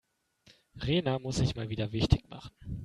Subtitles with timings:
[0.77, 2.55] Rena muss sich mal wieder wichtig machen.